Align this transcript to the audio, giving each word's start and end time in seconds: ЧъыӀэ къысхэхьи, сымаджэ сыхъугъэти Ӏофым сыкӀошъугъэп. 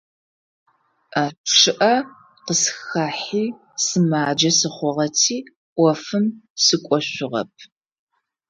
ЧъыӀэ 1.53 1.95
къысхэхьи, 2.45 3.45
сымаджэ 3.85 4.51
сыхъугъэти 4.57 5.37
Ӏофым 5.75 6.25
сыкӀошъугъэп. 6.63 7.51